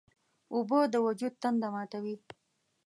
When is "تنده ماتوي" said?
1.41-2.15